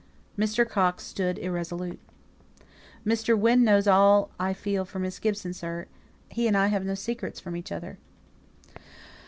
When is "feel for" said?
4.51-4.97